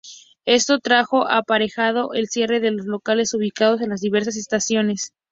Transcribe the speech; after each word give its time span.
Esto 0.47 0.79
trajo 0.79 1.27
aparejado 1.29 2.13
el 2.15 2.27
cierre 2.27 2.59
de 2.59 2.71
los 2.71 2.87
locales 2.87 3.35
ubicados 3.35 3.81
en 3.81 3.89
las 3.89 4.01
diversas 4.01 4.35
estaciones. 4.35 5.13